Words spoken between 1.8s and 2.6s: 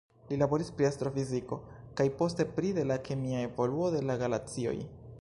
kaj poste